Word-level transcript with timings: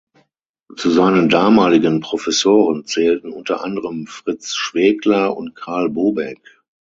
Zu 0.77 0.89
seinen 0.89 1.29
damaligen 1.29 1.99
Professoren 1.99 2.85
zählten 2.87 3.31
unter 3.31 3.63
anderem 3.63 4.07
Fritz 4.07 4.55
Schwegler 4.55 5.37
und 5.37 5.53
Karl 5.53 5.89
Bobeck. 5.91 6.41